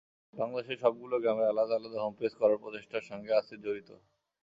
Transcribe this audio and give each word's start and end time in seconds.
বাংলাদেশের 0.33 0.81
সবগুলো 0.83 1.15
গ্রামের 1.19 1.51
আলাদা 1.51 1.73
আলাদা 1.75 1.99
হোমপেজ 2.01 2.31
করার 2.35 2.61
প্রচেষ্টার 2.63 3.07
সঙ্গে 3.09 3.31
আসির 3.33 3.59
জড়িত। 3.65 3.89